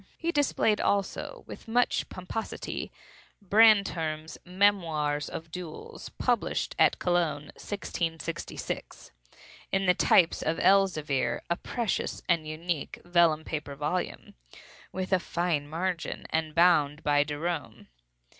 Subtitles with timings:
[0.17, 2.91] He displayed, also, with much pomposity,
[3.39, 9.11] Brantome's "Memoirs of Duels," published at Cologne, 1666,
[9.71, 14.33] in the types of Elzevir—a precious and unique vellum paper volume,
[14.91, 17.85] with a fine margin, and bound by Derome.